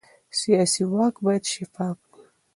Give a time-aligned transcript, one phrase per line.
[0.39, 2.23] سیاسي واک باید شفاف وي